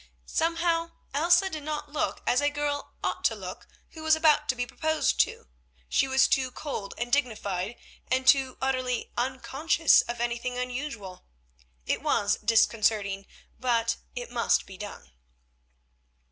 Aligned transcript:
Somehow 0.25 0.93
Elsa 1.13 1.47
did 1.47 1.61
not 1.61 1.91
look 1.91 2.23
as 2.25 2.41
a 2.41 2.49
girl 2.49 2.95
ought 3.03 3.23
to 3.25 3.35
look 3.35 3.67
who 3.91 4.01
was 4.01 4.15
about 4.15 4.49
to 4.49 4.55
be 4.55 4.65
proposed 4.65 5.19
to; 5.19 5.47
she 5.89 6.07
was 6.07 6.27
too 6.27 6.49
cold 6.49 6.95
and 6.97 7.13
dignified, 7.13 7.75
too 8.25 8.57
utterly 8.59 9.11
unconscious 9.15 10.01
of 10.01 10.19
anything 10.19 10.57
unusual. 10.57 11.25
It 11.85 12.01
was 12.01 12.37
disconcerting—but—it 12.37 14.31
must 14.31 14.65
be 14.65 14.75
done. 14.75 15.11